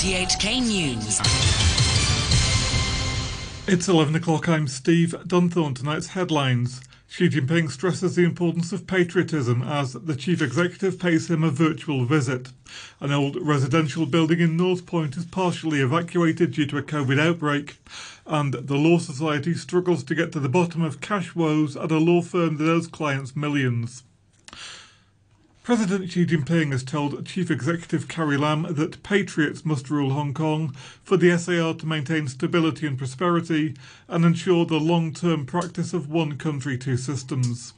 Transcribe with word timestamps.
RTHK 0.00 0.66
News. 0.66 1.20
It's 3.68 3.86
11 3.86 4.14
o'clock. 4.14 4.48
I'm 4.48 4.66
Steve 4.66 5.14
Dunthorne. 5.26 5.74
Tonight's 5.74 6.06
headlines. 6.06 6.80
Xi 7.06 7.28
Jinping 7.28 7.70
stresses 7.70 8.16
the 8.16 8.24
importance 8.24 8.72
of 8.72 8.86
patriotism 8.86 9.60
as 9.60 9.92
the 9.92 10.16
chief 10.16 10.40
executive 10.40 10.98
pays 10.98 11.28
him 11.30 11.44
a 11.44 11.50
virtual 11.50 12.06
visit. 12.06 12.48
An 13.00 13.12
old 13.12 13.36
residential 13.42 14.06
building 14.06 14.40
in 14.40 14.56
North 14.56 14.86
Point 14.86 15.18
is 15.18 15.26
partially 15.26 15.82
evacuated 15.82 16.52
due 16.52 16.64
to 16.64 16.78
a 16.78 16.82
COVID 16.82 17.20
outbreak, 17.20 17.76
and 18.24 18.54
the 18.54 18.76
Law 18.76 18.96
Society 18.96 19.52
struggles 19.52 20.02
to 20.04 20.14
get 20.14 20.32
to 20.32 20.40
the 20.40 20.48
bottom 20.48 20.80
of 20.80 21.02
cash 21.02 21.34
woes 21.34 21.76
at 21.76 21.92
a 21.92 21.98
law 21.98 22.22
firm 22.22 22.56
that 22.56 22.70
owes 22.70 22.86
clients 22.86 23.36
millions. 23.36 24.04
President 25.62 26.10
Xi 26.10 26.24
Jinping 26.24 26.72
has 26.72 26.82
told 26.82 27.26
Chief 27.26 27.50
Executive 27.50 28.08
Carrie 28.08 28.38
Lam 28.38 28.62
that 28.70 29.02
patriots 29.02 29.62
must 29.62 29.90
rule 29.90 30.14
Hong 30.14 30.32
Kong 30.32 30.74
for 31.04 31.18
the 31.18 31.36
SAR 31.36 31.74
to 31.74 31.86
maintain 31.86 32.28
stability 32.28 32.86
and 32.86 32.96
prosperity 32.96 33.74
and 34.08 34.24
ensure 34.24 34.64
the 34.64 34.80
long 34.80 35.12
term 35.12 35.44
practice 35.44 35.92
of 35.92 36.08
one 36.08 36.38
country, 36.38 36.78
two 36.78 36.96
systems. 36.96 37.74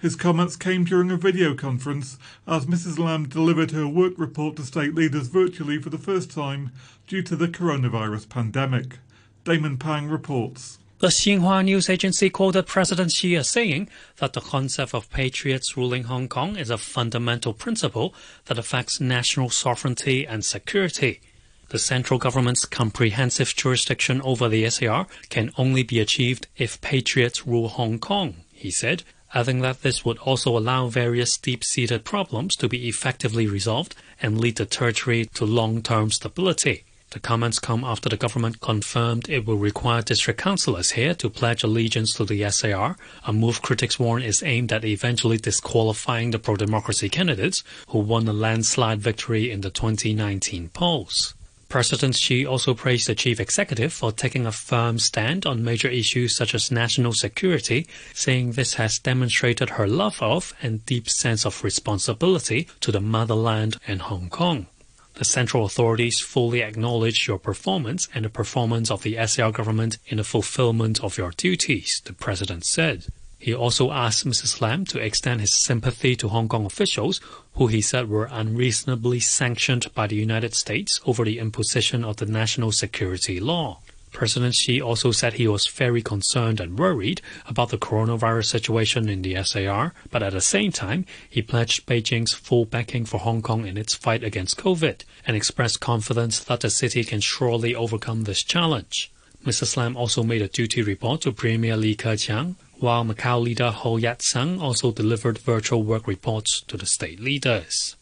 His 0.00 0.14
comments 0.14 0.54
came 0.54 0.84
during 0.84 1.10
a 1.10 1.16
video 1.16 1.56
conference 1.56 2.18
as 2.46 2.66
Mrs. 2.66 3.00
Lam 3.00 3.28
delivered 3.28 3.72
her 3.72 3.88
work 3.88 4.14
report 4.16 4.54
to 4.56 4.62
state 4.62 4.94
leaders 4.94 5.26
virtually 5.26 5.82
for 5.82 5.90
the 5.90 5.98
first 5.98 6.30
time 6.30 6.70
due 7.08 7.22
to 7.22 7.34
the 7.34 7.48
coronavirus 7.48 8.28
pandemic. 8.28 8.98
Damon 9.42 9.76
Pang 9.76 10.06
reports. 10.06 10.78
The 11.04 11.10
Xinhua 11.10 11.62
news 11.62 11.90
agency 11.90 12.30
quoted 12.30 12.66
President 12.66 13.12
Xi 13.12 13.36
as 13.36 13.50
saying 13.50 13.90
that 14.20 14.32
the 14.32 14.40
concept 14.40 14.94
of 14.94 15.10
patriots 15.10 15.76
ruling 15.76 16.04
Hong 16.04 16.28
Kong 16.28 16.56
is 16.56 16.70
a 16.70 16.78
fundamental 16.78 17.52
principle 17.52 18.14
that 18.46 18.56
affects 18.56 19.02
national 19.02 19.50
sovereignty 19.50 20.26
and 20.26 20.42
security. 20.42 21.20
The 21.68 21.78
central 21.78 22.18
government's 22.18 22.64
comprehensive 22.64 23.54
jurisdiction 23.54 24.22
over 24.22 24.48
the 24.48 24.70
SAR 24.70 25.06
can 25.28 25.52
only 25.58 25.82
be 25.82 26.00
achieved 26.00 26.46
if 26.56 26.80
patriots 26.80 27.46
rule 27.46 27.68
Hong 27.68 27.98
Kong, 27.98 28.36
he 28.50 28.70
said, 28.70 29.02
adding 29.34 29.60
that 29.60 29.82
this 29.82 30.06
would 30.06 30.16
also 30.20 30.56
allow 30.56 30.86
various 30.86 31.36
deep-seated 31.36 32.06
problems 32.06 32.56
to 32.56 32.66
be 32.66 32.88
effectively 32.88 33.46
resolved 33.46 33.94
and 34.22 34.40
lead 34.40 34.56
the 34.56 34.64
territory 34.64 35.26
to 35.34 35.44
long-term 35.44 36.10
stability. 36.10 36.84
The 37.14 37.20
comments 37.20 37.60
come 37.60 37.84
after 37.84 38.08
the 38.08 38.16
government 38.16 38.60
confirmed 38.60 39.28
it 39.28 39.46
will 39.46 39.54
require 39.56 40.02
district 40.02 40.40
councillors 40.40 40.90
here 40.90 41.14
to 41.14 41.30
pledge 41.30 41.62
allegiance 41.62 42.12
to 42.14 42.24
the 42.24 42.50
SAR, 42.50 42.96
a 43.24 43.32
move 43.32 43.62
critics 43.62 44.00
warn 44.00 44.20
is 44.20 44.42
aimed 44.42 44.72
at 44.72 44.84
eventually 44.84 45.36
disqualifying 45.36 46.32
the 46.32 46.40
pro-democracy 46.40 47.08
candidates 47.08 47.62
who 47.90 48.00
won 48.00 48.26
a 48.26 48.32
landslide 48.32 49.00
victory 49.00 49.48
in 49.48 49.60
the 49.60 49.70
2019 49.70 50.70
polls. 50.70 51.34
President 51.68 52.16
Xi 52.16 52.44
also 52.44 52.74
praised 52.74 53.06
the 53.06 53.14
chief 53.14 53.38
executive 53.38 53.92
for 53.92 54.10
taking 54.10 54.44
a 54.44 54.50
firm 54.50 54.98
stand 54.98 55.46
on 55.46 55.62
major 55.62 55.88
issues 55.88 56.34
such 56.34 56.52
as 56.52 56.72
national 56.72 57.12
security, 57.12 57.86
saying 58.12 58.52
this 58.52 58.74
has 58.74 58.98
demonstrated 58.98 59.70
her 59.70 59.86
love 59.86 60.20
of 60.20 60.52
and 60.60 60.84
deep 60.84 61.08
sense 61.08 61.46
of 61.46 61.62
responsibility 61.62 62.66
to 62.80 62.90
the 62.90 63.00
motherland 63.00 63.76
and 63.86 64.02
Hong 64.02 64.28
Kong. 64.28 64.66
The 65.14 65.24
central 65.24 65.64
authorities 65.64 66.18
fully 66.20 66.62
acknowledge 66.62 67.28
your 67.28 67.38
performance 67.38 68.08
and 68.14 68.24
the 68.24 68.30
performance 68.30 68.90
of 68.90 69.02
the 69.02 69.16
SAR 69.26 69.52
government 69.52 69.98
in 70.06 70.16
the 70.16 70.24
fulfillment 70.24 71.02
of 71.04 71.16
your 71.16 71.30
duties, 71.30 72.02
the 72.04 72.12
president 72.12 72.64
said. 72.64 73.06
He 73.38 73.54
also 73.54 73.92
asked 73.92 74.26
Mrs. 74.26 74.60
Lam 74.60 74.84
to 74.86 74.98
extend 74.98 75.40
his 75.40 75.54
sympathy 75.54 76.16
to 76.16 76.28
Hong 76.28 76.48
Kong 76.48 76.64
officials 76.64 77.20
who 77.54 77.66
he 77.68 77.80
said 77.80 78.08
were 78.08 78.28
unreasonably 78.30 79.20
sanctioned 79.20 79.92
by 79.94 80.06
the 80.06 80.16
United 80.16 80.54
States 80.54 81.00
over 81.06 81.24
the 81.24 81.38
imposition 81.38 82.04
of 82.04 82.16
the 82.16 82.26
national 82.26 82.72
security 82.72 83.38
law. 83.38 83.80
President 84.14 84.54
Xi 84.54 84.80
also 84.80 85.10
said 85.10 85.34
he 85.34 85.48
was 85.48 85.66
very 85.66 86.00
concerned 86.00 86.60
and 86.60 86.78
worried 86.78 87.20
about 87.48 87.70
the 87.70 87.76
coronavirus 87.76 88.46
situation 88.46 89.08
in 89.08 89.22
the 89.22 89.42
SAR, 89.42 89.92
but 90.10 90.22
at 90.22 90.32
the 90.32 90.40
same 90.40 90.70
time, 90.70 91.04
he 91.28 91.42
pledged 91.42 91.84
Beijing's 91.84 92.32
full 92.32 92.64
backing 92.64 93.04
for 93.04 93.18
Hong 93.18 93.42
Kong 93.42 93.66
in 93.66 93.76
its 93.76 93.94
fight 93.94 94.22
against 94.22 94.56
COVID 94.56 95.02
and 95.26 95.36
expressed 95.36 95.80
confidence 95.80 96.38
that 96.38 96.60
the 96.60 96.70
city 96.70 97.02
can 97.02 97.20
surely 97.20 97.74
overcome 97.74 98.22
this 98.22 98.44
challenge. 98.44 99.10
Mrs. 99.44 99.76
Lam 99.76 99.96
also 99.96 100.22
made 100.22 100.42
a 100.42 100.48
duty 100.48 100.80
report 100.80 101.22
to 101.22 101.32
Premier 101.32 101.76
Li 101.76 101.96
Keqiang, 101.96 102.54
while 102.78 103.04
Macau 103.04 103.42
leader 103.42 103.72
Ho 103.72 103.98
Iat-seng 103.98 104.60
also 104.60 104.92
delivered 104.92 105.38
virtual 105.38 105.82
work 105.82 106.06
reports 106.06 106.62
to 106.68 106.76
the 106.76 106.86
state 106.86 107.18
leaders. 107.18 107.96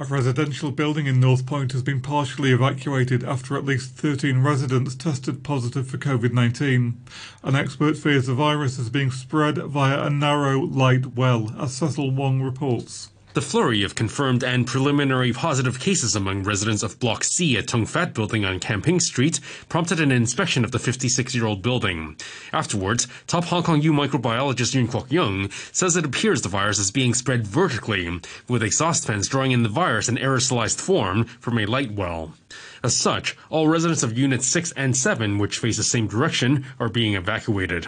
A 0.00 0.04
residential 0.04 0.70
building 0.70 1.04
in 1.04 1.20
North 1.20 1.44
Point 1.44 1.72
has 1.72 1.82
been 1.82 2.00
partially 2.00 2.52
evacuated 2.52 3.22
after 3.22 3.54
at 3.54 3.66
least 3.66 3.96
13 3.96 4.38
residents 4.38 4.94
tested 4.94 5.44
positive 5.44 5.86
for 5.88 5.98
COVID 5.98 6.32
19. 6.32 6.98
An 7.42 7.54
expert 7.54 7.98
fears 7.98 8.24
the 8.24 8.32
virus 8.32 8.78
is 8.78 8.88
being 8.88 9.10
spread 9.10 9.58
via 9.58 10.04
a 10.04 10.08
narrow, 10.08 10.58
light 10.58 11.04
well, 11.16 11.54
as 11.60 11.74
Cecil 11.74 12.12
Wong 12.12 12.40
reports. 12.40 13.10
The 13.32 13.40
flurry 13.40 13.84
of 13.84 13.94
confirmed 13.94 14.42
and 14.42 14.66
preliminary 14.66 15.32
positive 15.32 15.78
cases 15.78 16.16
among 16.16 16.42
residents 16.42 16.82
of 16.82 16.98
Block 16.98 17.22
C 17.22 17.56
at 17.56 17.68
Tung 17.68 17.86
Fat 17.86 18.12
Building 18.12 18.44
on 18.44 18.58
Kam 18.58 18.82
Ping 18.82 18.98
Street 18.98 19.38
prompted 19.68 20.00
an 20.00 20.10
inspection 20.10 20.64
of 20.64 20.72
the 20.72 20.78
56-year-old 20.78 21.62
building. 21.62 22.16
Afterwards, 22.52 23.06
top 23.28 23.44
Hong 23.44 23.62
Kong 23.62 23.82
U 23.82 23.92
microbiologist 23.92 24.74
Yuen 24.74 24.88
Kwok 24.88 25.12
Yung 25.12 25.48
says 25.70 25.96
it 25.96 26.04
appears 26.04 26.42
the 26.42 26.48
virus 26.48 26.80
is 26.80 26.90
being 26.90 27.14
spread 27.14 27.46
vertically, 27.46 28.20
with 28.48 28.64
exhaust 28.64 29.06
fans 29.06 29.28
drawing 29.28 29.52
in 29.52 29.62
the 29.62 29.68
virus 29.68 30.08
in 30.08 30.16
aerosolized 30.16 30.80
form 30.80 31.24
from 31.38 31.56
a 31.58 31.66
light 31.66 31.92
well. 31.92 32.34
As 32.82 32.96
such, 32.96 33.36
all 33.48 33.68
residents 33.68 34.02
of 34.02 34.18
Units 34.18 34.48
6 34.48 34.72
and 34.72 34.96
7, 34.96 35.38
which 35.38 35.58
face 35.58 35.76
the 35.76 35.84
same 35.84 36.08
direction, 36.08 36.64
are 36.80 36.88
being 36.88 37.14
evacuated. 37.14 37.86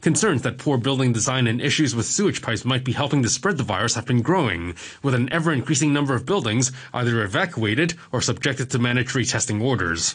Concerns 0.00 0.42
that 0.42 0.58
poor 0.58 0.78
building 0.78 1.12
design 1.12 1.46
and 1.46 1.60
issues 1.60 1.94
with 1.94 2.06
sewage 2.06 2.40
pipes 2.40 2.64
might 2.64 2.84
be 2.84 2.92
helping 2.92 3.22
to 3.22 3.28
spread 3.28 3.58
the 3.58 3.64
virus 3.64 3.96
have 3.96 4.06
been 4.06 4.22
growing, 4.22 4.74
with 5.02 5.14
an 5.14 5.32
ever 5.32 5.52
increasing 5.52 5.92
number 5.92 6.14
of 6.14 6.24
buildings 6.24 6.70
either 6.94 7.22
evacuated 7.22 7.94
or 8.12 8.20
subjected 8.20 8.70
to 8.70 8.78
mandatory 8.78 9.24
testing 9.24 9.60
orders. 9.60 10.14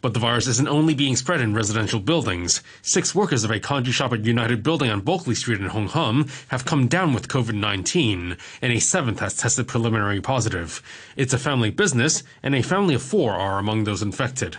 But 0.00 0.14
the 0.14 0.20
virus 0.20 0.48
isn't 0.48 0.68
only 0.68 0.94
being 0.94 1.14
spread 1.14 1.40
in 1.40 1.54
residential 1.54 2.00
buildings. 2.00 2.62
Six 2.82 3.14
workers 3.14 3.44
of 3.44 3.50
a 3.50 3.60
congee 3.60 3.92
shop 3.92 4.12
at 4.12 4.24
United 4.24 4.62
Building 4.62 4.90
on 4.90 5.00
Bulkeley 5.02 5.36
Street 5.36 5.60
in 5.60 5.68
Hung 5.68 5.88
Hom 5.88 6.28
have 6.48 6.64
come 6.64 6.88
down 6.88 7.14
with 7.14 7.28
COVID-19, 7.28 8.36
and 8.60 8.72
a 8.72 8.80
seventh 8.80 9.20
has 9.20 9.36
tested 9.36 9.68
preliminary 9.68 10.20
positive. 10.20 10.82
It's 11.16 11.34
a 11.34 11.38
family 11.38 11.70
business, 11.70 12.24
and 12.42 12.54
a 12.54 12.62
family 12.62 12.94
of 12.94 13.02
four 13.02 13.34
are 13.34 13.58
among 13.58 13.84
those 13.84 14.02
infected. 14.02 14.56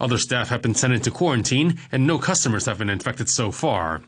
Other 0.00 0.18
staff 0.18 0.48
have 0.48 0.62
been 0.62 0.74
sent 0.74 0.94
into 0.94 1.10
quarantine, 1.10 1.78
and 1.92 2.06
no 2.06 2.18
customers 2.18 2.66
have 2.66 2.78
been 2.78 2.90
infected 2.90 3.28
so 3.28 3.52
far. 3.52 4.00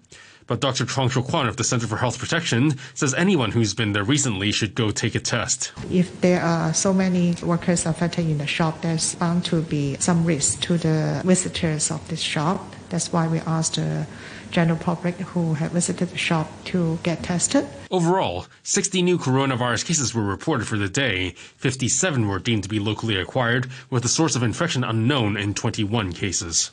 But 0.47 0.61
Dr. 0.61 0.87
Chuang 0.87 1.09
Shuk 1.09 1.27
Kwan 1.27 1.47
of 1.47 1.57
the 1.57 1.65
Center 1.65 1.87
for 1.87 1.97
Health 1.97 2.19
Protection 2.19 2.75
says 2.95 3.15
anyone 3.15 3.53
who's 3.53 3.75
been 3.75 3.93
there 3.93 4.03
recently 4.03 4.51
should 4.53 4.75
go 4.75 4.91
take 4.91 5.15
a 5.15 5.21
test. 5.21 5.73
If 5.91 6.21
there 6.21 6.43
are 6.43 6.75
so 6.75 6.93
many 6.93 7.37
workers 7.43 7.87
affected 7.87 8.27
in 8.27 8.39
the 8.39 8.47
shop, 8.47 8.83
there's 8.83 9.15
bound 9.15 9.45
to 9.47 9.63
be 9.63 9.97
some 10.01 10.25
risk 10.25 10.61
to 10.63 10.79
the 10.79 11.23
visitors 11.25 11.91
of 11.91 12.07
this 12.09 12.21
shop. 12.21 12.75
That's 12.89 13.13
why 13.13 13.29
we 13.29 13.39
asked 13.41 13.77
the 13.77 14.07
general 14.53 14.79
public 14.79 15.17
who 15.17 15.55
have 15.55 15.73
visited 15.73 16.11
the 16.11 16.19
shop 16.19 16.49
to 16.67 16.99
get 17.03 17.23
tested. 17.25 17.67
Overall, 17.91 18.47
60 18.63 19.03
new 19.03 19.19
coronavirus 19.19 19.87
cases 19.87 20.15
were 20.15 20.23
reported 20.23 20.69
for 20.69 20.79
the 20.79 20.89
day. 20.89 21.31
57 21.31 22.29
were 22.29 22.39
deemed 22.39 22.63
to 22.63 22.69
be 22.69 22.79
locally 22.79 23.17
acquired, 23.17 23.69
with 23.91 24.05
the 24.05 24.09
source 24.09 24.37
of 24.37 24.43
infection 24.43 24.85
unknown 24.85 25.37
in 25.37 25.55
21 25.55 26.13
cases. 26.13 26.71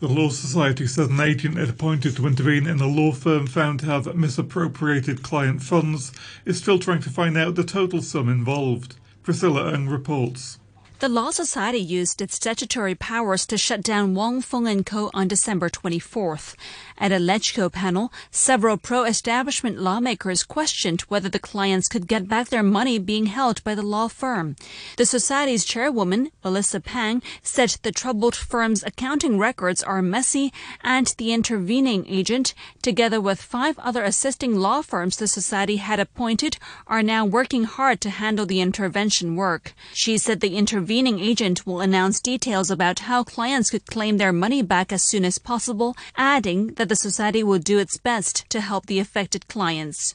The 0.00 0.08
Law 0.08 0.28
Society 0.28 0.86
said 0.86 1.10
an 1.10 1.20
agent 1.20 1.58
it 1.58 1.68
appointed 1.68 2.14
to 2.16 2.26
intervene 2.28 2.68
in 2.68 2.80
a 2.80 2.86
law 2.86 3.10
firm 3.10 3.48
found 3.48 3.80
to 3.80 3.86
have 3.86 4.14
misappropriated 4.14 5.24
client 5.24 5.60
funds 5.60 6.12
is 6.44 6.56
still 6.56 6.78
trying 6.78 7.02
to 7.02 7.10
find 7.10 7.36
out 7.36 7.56
the 7.56 7.64
total 7.64 8.00
sum 8.00 8.28
involved. 8.28 8.94
Priscilla 9.24 9.74
Ng 9.74 9.88
reports. 9.88 10.58
The 11.00 11.08
Law 11.08 11.30
Society 11.30 11.78
used 11.78 12.20
its 12.20 12.34
statutory 12.34 12.96
powers 12.96 13.46
to 13.46 13.56
shut 13.56 13.82
down 13.82 14.16
Wong 14.16 14.40
Feng 14.40 14.82
& 14.82 14.84
Co. 14.84 15.12
on 15.14 15.28
December 15.28 15.70
24th. 15.70 16.56
At 16.98 17.12
a 17.12 17.18
LegCo 17.18 17.70
panel, 17.70 18.12
several 18.32 18.76
pro-establishment 18.76 19.78
lawmakers 19.78 20.42
questioned 20.42 21.02
whether 21.02 21.28
the 21.28 21.38
clients 21.38 21.86
could 21.86 22.08
get 22.08 22.26
back 22.26 22.48
their 22.48 22.64
money 22.64 22.98
being 22.98 23.26
held 23.26 23.62
by 23.62 23.76
the 23.76 23.82
law 23.84 24.08
firm. 24.08 24.56
The 24.96 25.06
Society's 25.06 25.64
chairwoman, 25.64 26.32
Melissa 26.42 26.80
Pang, 26.80 27.22
said 27.44 27.76
the 27.82 27.92
troubled 27.92 28.34
firm's 28.34 28.82
accounting 28.82 29.38
records 29.38 29.84
are 29.84 30.02
messy 30.02 30.52
and 30.82 31.14
the 31.16 31.32
intervening 31.32 32.06
agent, 32.08 32.54
together 32.82 33.20
with 33.20 33.40
five 33.40 33.78
other 33.78 34.02
assisting 34.02 34.56
law 34.56 34.82
firms 34.82 35.16
the 35.18 35.28
Society 35.28 35.76
had 35.76 36.00
appointed, 36.00 36.58
are 36.88 37.04
now 37.04 37.24
working 37.24 37.62
hard 37.62 38.00
to 38.00 38.10
handle 38.10 38.46
the 38.46 38.60
intervention 38.60 39.36
work. 39.36 39.74
She 39.94 40.18
said 40.18 40.40
the 40.40 40.56
intervening 40.88 41.20
agent 41.20 41.66
will 41.66 41.82
announce 41.82 42.18
details 42.18 42.70
about 42.70 43.00
how 43.00 43.22
clients 43.22 43.68
could 43.68 43.84
claim 43.84 44.16
their 44.16 44.32
money 44.32 44.62
back 44.62 44.90
as 44.90 45.02
soon 45.02 45.22
as 45.22 45.38
possible, 45.38 45.94
adding 46.16 46.68
that 46.76 46.88
the 46.88 46.96
Society 46.96 47.42
will 47.42 47.58
do 47.58 47.78
its 47.78 47.98
best 47.98 48.48
to 48.48 48.62
help 48.62 48.86
the 48.86 48.98
affected 48.98 49.46
clients. 49.48 50.14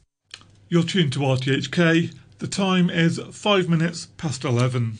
You're 0.69 0.81
tuned 0.81 1.13
to 1.13 1.19
RTHK. 1.19 2.11
The 2.39 2.47
time 2.47 2.89
is 2.89 3.19
five 3.31 3.69
minutes 3.69 4.07
past 4.17 4.43
11. 4.43 4.97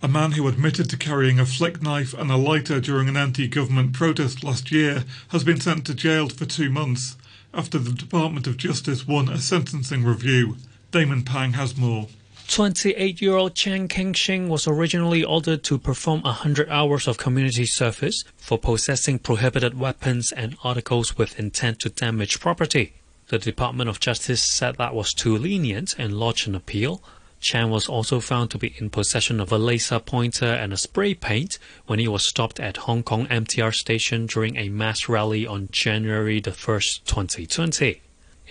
A 0.00 0.06
man 0.06 0.32
who 0.32 0.46
admitted 0.46 0.88
to 0.90 0.96
carrying 0.96 1.40
a 1.40 1.44
flick 1.44 1.82
knife 1.82 2.14
and 2.14 2.30
a 2.30 2.36
lighter 2.36 2.78
during 2.78 3.08
an 3.08 3.16
anti-government 3.16 3.92
protest 3.92 4.44
last 4.44 4.70
year 4.70 5.02
has 5.30 5.42
been 5.42 5.60
sent 5.60 5.84
to 5.86 5.94
jail 5.94 6.28
for 6.28 6.44
two 6.44 6.70
months 6.70 7.16
after 7.52 7.76
the 7.76 7.90
Department 7.90 8.46
of 8.46 8.56
Justice 8.56 9.04
won 9.04 9.28
a 9.28 9.38
sentencing 9.38 10.04
review. 10.04 10.58
Damon 10.92 11.24
Pang 11.24 11.54
has 11.54 11.76
more. 11.76 12.06
28-year-old 12.52 13.54
Chen 13.54 13.88
Kingxing 13.88 14.48
was 14.48 14.66
originally 14.66 15.24
ordered 15.24 15.64
to 15.64 15.78
perform 15.78 16.20
100 16.20 16.68
hours 16.68 17.08
of 17.08 17.16
community 17.16 17.64
service 17.64 18.24
for 18.36 18.58
possessing 18.58 19.18
prohibited 19.18 19.78
weapons 19.78 20.32
and 20.32 20.58
articles 20.62 21.16
with 21.16 21.40
intent 21.40 21.78
to 21.78 21.88
damage 21.88 22.40
property. 22.40 22.92
The 23.28 23.38
Department 23.38 23.88
of 23.88 24.00
Justice 24.00 24.42
said 24.42 24.76
that 24.76 24.94
was 24.94 25.14
too 25.14 25.34
lenient 25.38 25.94
and 25.96 26.20
lodged 26.20 26.46
an 26.46 26.54
appeal. 26.54 27.02
Chan 27.40 27.70
was 27.70 27.88
also 27.88 28.20
found 28.20 28.50
to 28.50 28.58
be 28.58 28.74
in 28.76 28.90
possession 28.90 29.40
of 29.40 29.50
a 29.50 29.56
laser 29.56 29.98
pointer 29.98 30.44
and 30.44 30.74
a 30.74 30.76
spray 30.76 31.14
paint 31.14 31.58
when 31.86 32.00
he 32.00 32.06
was 32.06 32.28
stopped 32.28 32.60
at 32.60 32.76
Hong 32.76 33.02
Kong 33.02 33.26
MTR 33.28 33.72
station 33.72 34.26
during 34.26 34.58
a 34.58 34.68
mass 34.68 35.08
rally 35.08 35.46
on 35.46 35.70
January 35.72 36.38
the 36.38 36.50
1st, 36.50 37.04
2020. 37.06 38.02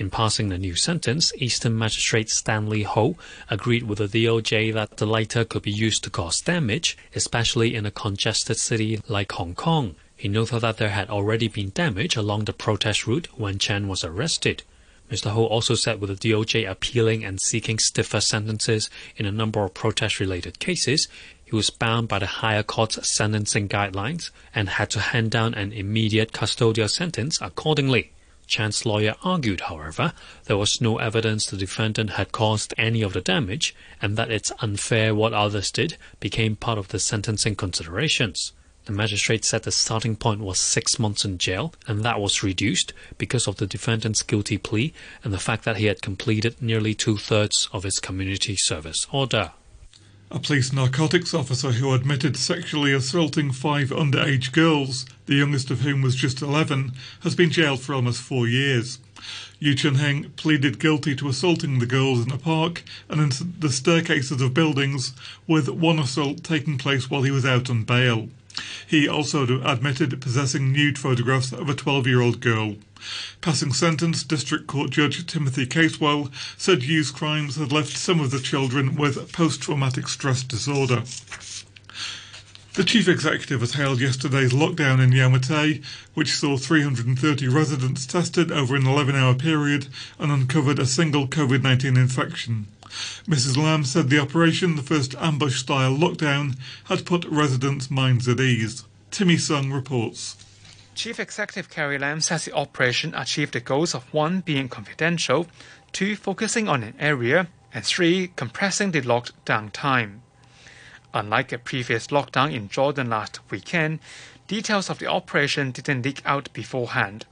In 0.01 0.09
passing 0.09 0.49
the 0.49 0.57
new 0.57 0.73
sentence, 0.73 1.31
Eastern 1.37 1.77
Magistrate 1.77 2.27
Stanley 2.27 2.81
Ho 2.81 3.17
agreed 3.51 3.83
with 3.83 3.99
the 3.99 4.07
DOJ 4.07 4.73
that 4.73 4.97
the 4.97 5.05
lighter 5.05 5.45
could 5.45 5.61
be 5.61 5.69
used 5.69 6.03
to 6.03 6.09
cause 6.09 6.41
damage, 6.41 6.97
especially 7.13 7.75
in 7.75 7.85
a 7.85 7.91
congested 7.91 8.57
city 8.57 8.99
like 9.07 9.31
Hong 9.33 9.53
Kong. 9.53 9.93
He 10.17 10.27
noted 10.27 10.61
that 10.61 10.77
there 10.77 10.89
had 10.89 11.11
already 11.11 11.47
been 11.47 11.69
damage 11.69 12.15
along 12.15 12.45
the 12.45 12.51
protest 12.51 13.05
route 13.05 13.27
when 13.37 13.59
Chen 13.59 13.87
was 13.87 14.03
arrested. 14.03 14.63
Mr. 15.11 15.29
Ho 15.29 15.45
also 15.45 15.75
said 15.75 16.01
with 16.01 16.09
the 16.09 16.31
DOJ 16.31 16.67
appealing 16.67 17.23
and 17.23 17.39
seeking 17.39 17.77
stiffer 17.77 18.21
sentences 18.21 18.89
in 19.17 19.27
a 19.27 19.31
number 19.31 19.63
of 19.63 19.75
protest-related 19.75 20.57
cases, 20.57 21.07
he 21.45 21.55
was 21.55 21.69
bound 21.69 22.07
by 22.07 22.17
the 22.17 22.25
higher 22.25 22.63
court's 22.63 23.07
sentencing 23.07 23.69
guidelines 23.69 24.31
and 24.55 24.67
had 24.67 24.89
to 24.89 24.99
hand 24.99 25.29
down 25.29 25.53
an 25.53 25.71
immediate 25.71 26.31
custodial 26.31 26.89
sentence 26.89 27.37
accordingly. 27.39 28.13
Chan's 28.51 28.85
lawyer 28.85 29.15
argued, 29.23 29.61
however, 29.61 30.11
there 30.43 30.57
was 30.57 30.81
no 30.81 30.97
evidence 30.97 31.45
the 31.45 31.55
defendant 31.55 32.11
had 32.11 32.33
caused 32.33 32.73
any 32.77 33.01
of 33.01 33.13
the 33.13 33.21
damage 33.21 33.73
and 34.01 34.17
that 34.17 34.29
it's 34.29 34.51
unfair 34.59 35.15
what 35.15 35.31
others 35.31 35.71
did 35.71 35.95
became 36.19 36.57
part 36.57 36.77
of 36.77 36.89
the 36.89 36.99
sentencing 36.99 37.55
considerations. 37.55 38.51
The 38.87 38.91
magistrate 38.91 39.45
said 39.45 39.63
the 39.63 39.71
starting 39.71 40.17
point 40.17 40.41
was 40.41 40.59
six 40.59 40.99
months 40.99 41.23
in 41.23 41.37
jail, 41.37 41.73
and 41.87 42.03
that 42.03 42.19
was 42.19 42.43
reduced 42.43 42.91
because 43.17 43.47
of 43.47 43.55
the 43.55 43.67
defendant's 43.67 44.21
guilty 44.21 44.57
plea 44.57 44.93
and 45.23 45.33
the 45.33 45.39
fact 45.39 45.63
that 45.63 45.77
he 45.77 45.85
had 45.85 46.01
completed 46.01 46.61
nearly 46.61 46.93
two 46.93 47.15
thirds 47.15 47.69
of 47.71 47.83
his 47.83 48.01
community 48.01 48.57
service 48.57 49.07
order. 49.13 49.51
A 50.33 50.39
police 50.39 50.71
narcotics 50.71 51.33
officer 51.33 51.73
who 51.73 51.93
admitted 51.93 52.37
sexually 52.37 52.93
assaulting 52.93 53.51
five 53.51 53.89
underage 53.89 54.53
girls, 54.53 55.05
the 55.25 55.35
youngest 55.35 55.69
of 55.69 55.81
whom 55.81 56.01
was 56.01 56.15
just 56.15 56.41
11, 56.41 56.93
has 57.23 57.35
been 57.35 57.49
jailed 57.51 57.81
for 57.81 57.93
almost 57.93 58.21
four 58.21 58.47
years. 58.47 58.99
Yu 59.59 59.75
Chun 59.75 59.95
Heng 59.95 60.29
pleaded 60.37 60.79
guilty 60.79 61.17
to 61.17 61.27
assaulting 61.27 61.79
the 61.79 61.85
girls 61.85 62.25
in 62.25 62.31
a 62.31 62.37
park 62.37 62.85
and 63.09 63.19
in 63.19 63.31
the 63.59 63.69
staircases 63.69 64.41
of 64.41 64.53
buildings, 64.53 65.11
with 65.47 65.67
one 65.67 65.99
assault 65.99 66.45
taking 66.45 66.77
place 66.77 67.09
while 67.09 67.23
he 67.23 67.31
was 67.31 67.45
out 67.45 67.69
on 67.69 67.83
bail. 67.83 68.29
He 68.85 69.07
also 69.07 69.61
admitted 69.63 70.19
possessing 70.21 70.71
nude 70.71 70.99
photographs 70.99 71.53
of 71.53 71.69
a 71.69 71.73
12-year-old 71.73 72.39
girl. 72.41 72.75
Passing 73.39 73.73
sentence, 73.73 74.23
District 74.23 74.67
Court 74.67 74.89
Judge 74.89 75.25
Timothy 75.25 75.65
Casewell 75.65 76.31
said 76.57 76.83
Yu's 76.83 77.11
crimes 77.11 77.55
had 77.55 77.71
left 77.71 77.95
some 77.97 78.19
of 78.19 78.31
the 78.31 78.39
children 78.39 78.95
with 78.95 79.31
post-traumatic 79.31 80.07
stress 80.07 80.43
disorder. 80.43 81.03
The 82.73 82.83
chief 82.85 83.09
executive 83.09 83.59
has 83.59 83.73
hailed 83.73 83.99
yesterday's 83.99 84.53
lockdown 84.53 85.03
in 85.03 85.11
Yau 85.11 85.27
Ma 85.27 85.39
Tei, 85.39 85.81
which 86.13 86.31
saw 86.31 86.57
330 86.57 87.47
residents 87.49 88.05
tested 88.05 88.49
over 88.49 88.75
an 88.75 88.83
11-hour 88.83 89.35
period 89.35 89.87
and 90.17 90.31
uncovered 90.31 90.79
a 90.79 90.85
single 90.85 91.27
COVID-19 91.27 91.97
infection. 91.97 92.67
Mrs. 93.27 93.57
Lam 93.57 93.83
said 93.83 94.09
the 94.09 94.19
operation, 94.19 94.75
the 94.75 94.81
first 94.81 95.15
ambush-style 95.15 95.95
lockdown, 95.95 96.57
had 96.85 97.05
put 97.05 97.25
residents' 97.25 97.91
minds 97.91 98.27
at 98.27 98.39
ease. 98.39 98.85
Timmy 99.11 99.37
Sung 99.37 99.71
reports. 99.71 100.35
Chief 100.95 101.19
Executive 101.19 101.69
Carrie 101.69 101.97
Lam 101.97 102.21
says 102.21 102.45
the 102.45 102.53
operation 102.53 103.13
achieved 103.15 103.53
the 103.53 103.59
goals 103.59 103.95
of 103.95 104.13
one 104.13 104.41
being 104.41 104.69
confidential, 104.69 105.47
two 105.91 106.15
focusing 106.15 106.67
on 106.67 106.83
an 106.83 106.95
area, 106.99 107.47
and 107.73 107.85
three 107.85 108.31
compressing 108.35 108.91
the 108.91 109.01
lockdown 109.01 109.71
time. 109.71 110.21
Unlike 111.13 111.51
a 111.51 111.57
previous 111.57 112.07
lockdown 112.07 112.53
in 112.53 112.69
Jordan 112.69 113.09
last 113.09 113.39
weekend, 113.49 113.99
details 114.47 114.89
of 114.89 114.99
the 114.99 115.07
operation 115.07 115.71
didn't 115.71 116.03
leak 116.03 116.21
out 116.25 116.51
beforehand 116.53 117.25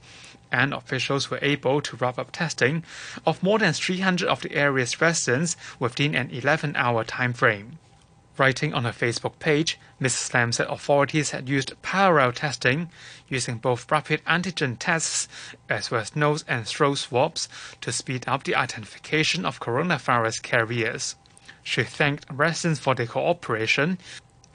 and 0.52 0.74
officials 0.74 1.30
were 1.30 1.38
able 1.42 1.80
to 1.80 1.96
wrap 1.96 2.18
up 2.18 2.32
testing 2.32 2.84
of 3.26 3.42
more 3.42 3.58
than 3.58 3.72
300 3.72 4.28
of 4.28 4.42
the 4.42 4.54
area's 4.54 5.00
residents 5.00 5.56
within 5.78 6.14
an 6.14 6.30
11 6.30 6.74
hour 6.76 7.04
time 7.04 7.32
frame. 7.32 7.78
Writing 8.38 8.72
on 8.72 8.84
her 8.84 8.92
Facebook 8.92 9.38
page, 9.38 9.78
Mrs. 10.00 10.32
Lam 10.32 10.52
said 10.52 10.66
authorities 10.68 11.32
had 11.32 11.48
used 11.48 11.74
parallel 11.82 12.32
testing, 12.32 12.90
using 13.28 13.58
both 13.58 13.90
rapid 13.90 14.24
antigen 14.24 14.78
tests 14.78 15.28
as 15.68 15.90
well 15.90 16.00
as 16.00 16.16
nose 16.16 16.42
and 16.48 16.66
throat 16.66 16.96
swabs 16.96 17.48
to 17.82 17.92
speed 17.92 18.24
up 18.26 18.44
the 18.44 18.54
identification 18.54 19.44
of 19.44 19.60
coronavirus 19.60 20.42
carriers. 20.42 21.16
She 21.62 21.82
thanked 21.84 22.24
residents 22.30 22.80
for 22.80 22.94
their 22.94 23.06
cooperation 23.06 23.98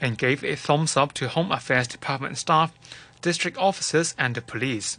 and 0.00 0.18
gave 0.18 0.42
a 0.42 0.56
thumbs 0.56 0.96
up 0.96 1.12
to 1.14 1.28
Home 1.28 1.52
Affairs 1.52 1.86
Department 1.86 2.38
staff, 2.38 2.72
district 3.22 3.56
officers, 3.56 4.14
and 4.18 4.34
the 4.34 4.42
police. 4.42 4.98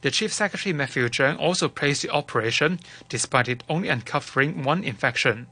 The 0.00 0.12
Chief 0.12 0.32
Secretary 0.32 0.72
Matthew 0.72 1.08
Cheung 1.08 1.40
also 1.40 1.68
praised 1.68 2.02
the 2.02 2.10
operation 2.10 2.78
despite 3.08 3.48
it 3.48 3.64
only 3.68 3.88
uncovering 3.88 4.62
one 4.62 4.84
infection. 4.84 5.48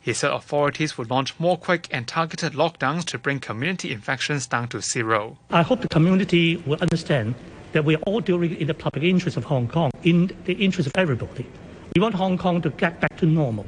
He 0.00 0.14
said 0.14 0.30
authorities 0.30 0.96
would 0.96 1.10
launch 1.10 1.38
more 1.38 1.58
quick 1.58 1.88
and 1.90 2.08
targeted 2.08 2.54
lockdowns 2.54 3.04
to 3.04 3.18
bring 3.18 3.38
community 3.38 3.92
infections 3.92 4.46
down 4.46 4.68
to 4.68 4.80
zero. 4.80 5.36
I 5.50 5.60
hope 5.60 5.82
the 5.82 5.88
community 5.88 6.56
will 6.56 6.78
understand 6.80 7.34
that 7.72 7.84
we 7.84 7.96
are 7.96 8.02
all 8.06 8.20
doing 8.20 8.52
it 8.52 8.58
in 8.58 8.66
the 8.66 8.74
public 8.74 9.04
interest 9.04 9.36
of 9.36 9.44
Hong 9.44 9.68
Kong, 9.68 9.90
in 10.04 10.34
the 10.46 10.54
interest 10.54 10.86
of 10.86 10.92
everybody. 10.96 11.46
We 11.94 12.00
want 12.00 12.14
Hong 12.14 12.38
Kong 12.38 12.62
to 12.62 12.70
get 12.70 12.98
back 12.98 13.18
to 13.18 13.26
normal. 13.26 13.66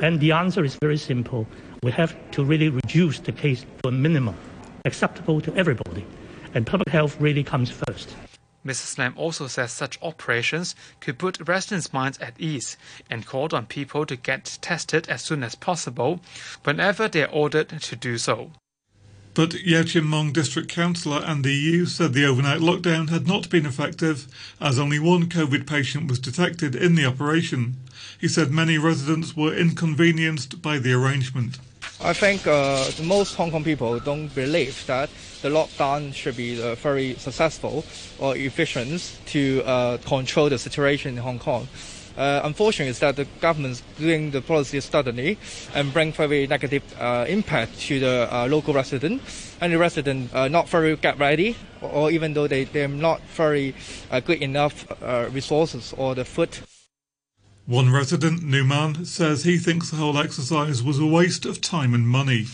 And 0.00 0.18
the 0.20 0.32
answer 0.32 0.64
is 0.64 0.74
very 0.80 0.96
simple. 0.96 1.46
We 1.82 1.92
have 1.92 2.16
to 2.30 2.44
really 2.44 2.70
reduce 2.70 3.18
the 3.18 3.32
case 3.32 3.66
to 3.82 3.90
a 3.90 3.92
minimum, 3.92 4.36
acceptable 4.86 5.42
to 5.42 5.54
everybody. 5.54 6.06
And 6.54 6.66
public 6.66 6.88
health 6.88 7.20
really 7.20 7.44
comes 7.44 7.70
first. 7.70 8.16
Mrs. 8.66 8.98
Lam 8.98 9.14
also 9.16 9.46
says 9.46 9.70
such 9.70 9.98
operations 10.02 10.74
could 11.00 11.18
put 11.18 11.48
residents' 11.48 11.92
minds 11.92 12.18
at 12.18 12.34
ease 12.38 12.76
and 13.08 13.24
called 13.24 13.54
on 13.54 13.66
people 13.66 14.04
to 14.06 14.16
get 14.16 14.58
tested 14.60 15.08
as 15.08 15.22
soon 15.22 15.44
as 15.44 15.54
possible 15.54 16.20
whenever 16.64 17.06
they 17.06 17.22
are 17.22 17.30
ordered 17.30 17.68
to 17.68 17.96
do 17.96 18.18
so. 18.18 18.50
But 19.34 19.52
Yau 19.64 19.82
Tsim 19.82 20.06
Mong 20.06 20.32
District 20.32 20.66
Councillor 20.66 21.22
Andy 21.22 21.54
Yu 21.54 21.84
said 21.84 22.14
the 22.14 22.24
overnight 22.24 22.60
lockdown 22.60 23.10
had 23.10 23.26
not 23.26 23.50
been 23.50 23.66
effective 23.66 24.26
as 24.60 24.78
only 24.78 24.98
one 24.98 25.28
COVID 25.28 25.66
patient 25.66 26.08
was 26.08 26.18
detected 26.18 26.74
in 26.74 26.94
the 26.94 27.04
operation. 27.04 27.76
He 28.18 28.28
said 28.28 28.50
many 28.50 28.78
residents 28.78 29.36
were 29.36 29.54
inconvenienced 29.54 30.62
by 30.62 30.78
the 30.78 30.94
arrangement. 30.94 31.58
I 32.02 32.12
think 32.12 32.46
uh, 32.46 32.84
most 33.02 33.34
Hong 33.36 33.50
Kong 33.50 33.64
people 33.64 33.98
don't 34.00 34.28
believe 34.34 34.86
that 34.86 35.08
the 35.40 35.48
lockdown 35.48 36.12
should 36.12 36.36
be 36.36 36.60
uh, 36.62 36.74
very 36.74 37.14
successful 37.14 37.84
or 38.18 38.36
efficient 38.36 39.18
to 39.26 39.62
uh, 39.64 39.96
control 39.98 40.50
the 40.50 40.58
situation 40.58 41.16
in 41.16 41.22
Hong 41.22 41.38
Kong. 41.38 41.66
Uh, 42.16 42.42
unfortunately, 42.44 42.90
is 42.90 42.98
that 42.98 43.16
the 43.16 43.26
government's 43.40 43.82
doing 43.98 44.30
the 44.30 44.42
policy 44.42 44.78
suddenly 44.80 45.38
and 45.74 45.92
bring 45.92 46.12
very 46.12 46.46
negative 46.46 46.82
uh, 47.00 47.24
impact 47.28 47.78
to 47.80 47.98
the 47.98 48.28
uh, 48.30 48.46
local 48.46 48.74
resident, 48.74 49.22
and 49.62 49.72
the 49.72 49.78
resident 49.78 50.32
uh, 50.34 50.48
not 50.48 50.68
very 50.68 50.96
get 50.96 51.18
ready, 51.18 51.56
or, 51.80 51.90
or 51.90 52.10
even 52.10 52.34
though 52.34 52.46
they 52.46 52.64
they're 52.64 52.88
not 52.88 53.20
very 53.36 53.74
good 54.24 54.42
enough 54.42 54.86
resources 55.32 55.94
or 55.96 56.14
the 56.14 56.24
food. 56.24 56.58
One 57.66 57.90
resident, 57.90 58.44
Newman, 58.44 59.04
says 59.04 59.42
he 59.42 59.58
thinks 59.58 59.90
the 59.90 59.96
whole 59.96 60.16
exercise 60.18 60.84
was 60.84 61.00
a 61.00 61.06
waste 61.06 61.44
of 61.44 61.60
time 61.60 61.94
and 61.94 62.06
money. 62.06 62.46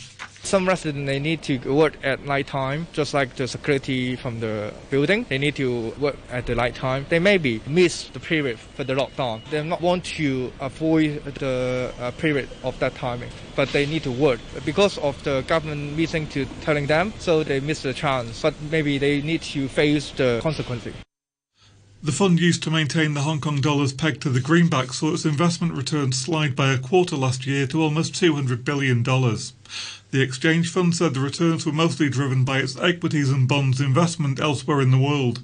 Some 0.43 0.67
residents 0.67 1.07
they 1.07 1.19
need 1.19 1.43
to 1.43 1.59
work 1.71 1.99
at 2.03 2.25
night 2.25 2.47
time, 2.47 2.87
just 2.95 3.13
like 3.13 3.37
the 3.37 3.47
security 3.47 4.17
from 4.17 4.41
the 4.41 4.73
building. 4.89 5.27
They 5.29 5.37
need 5.37 5.55
to 5.57 5.91
work 6.01 6.17
at 6.31 6.47
the 6.47 6.55
night 6.55 6.77
time. 6.77 7.05
They 7.11 7.19
maybe 7.19 7.61
miss 7.67 8.05
the 8.09 8.21
period 8.21 8.59
for 8.59 8.85
the 8.85 8.95
lockdown. 8.95 9.43
They 9.51 9.63
not 9.63 9.83
want 9.83 10.07
to 10.17 10.51
avoid 10.61 11.23
the 11.25 11.93
uh, 12.01 12.11
period 12.13 12.49
of 12.65 12.79
that 12.79 12.95
timing, 12.95 13.31
but 13.55 13.69
they 13.69 13.85
need 13.85 14.05
to 14.05 14.11
work 14.11 14.41
because 14.65 14.97
of 14.97 15.23
the 15.25 15.45
government 15.47 15.95
missing 15.95 16.27
to 16.29 16.47
telling 16.63 16.87
them. 16.87 17.13
So 17.19 17.43
they 17.43 17.61
miss 17.61 17.83
the 17.83 17.93
chance, 17.93 18.41
but 18.41 18.55
maybe 18.71 18.97
they 18.97 19.21
need 19.21 19.43
to 19.43 19.69
face 19.69 20.11
the 20.13 20.41
consequences. 20.43 20.95
The 22.05 22.11
fund 22.11 22.41
used 22.41 22.65
to 22.65 22.71
maintain 22.71 23.15
the 23.15 23.21
Hong 23.21 23.41
Kong 23.41 23.61
dollar's 23.61 23.93
peg 23.93 24.21
to 24.23 24.29
the 24.29 24.41
greenback 24.41 24.93
saw 24.93 25.15
its 25.15 25.25
investment 25.25 25.75
returns 25.75 26.19
slide 26.19 26.57
by 26.57 26.73
a 26.73 26.79
quarter 26.79 27.15
last 27.15 27.47
year 27.47 27.65
to 27.69 27.81
almost 27.81 28.15
$200 28.15 28.65
billion. 28.65 29.05
The 29.05 30.21
exchange 30.21 30.69
fund 30.69 30.97
said 30.97 31.15
the 31.15 31.21
returns 31.21 31.65
were 31.65 31.71
mostly 31.71 32.09
driven 32.09 32.45
by 32.45 32.59
its 32.59 32.77
equities 32.77 33.31
and 33.31 33.47
bonds 33.47 33.81
investment 33.81 34.41
elsewhere 34.41 34.81
in 34.81 34.91
the 34.91 34.99
world. 34.99 35.43